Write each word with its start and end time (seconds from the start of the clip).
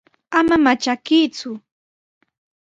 Ama 0.37 0.55
manchakuyku. 0.63 1.51